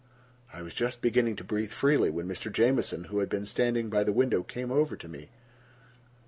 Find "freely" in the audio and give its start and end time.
1.69-2.09